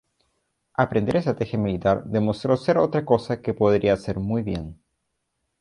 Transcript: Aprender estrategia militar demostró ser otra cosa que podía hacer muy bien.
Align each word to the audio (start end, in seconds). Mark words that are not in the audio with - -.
Aprender 0.73 1.15
estrategia 1.15 1.59
militar 1.59 2.03
demostró 2.05 2.57
ser 2.57 2.79
otra 2.79 3.05
cosa 3.05 3.39
que 3.43 3.53
podía 3.53 3.93
hacer 3.93 4.17
muy 4.17 4.41
bien. 4.41 4.81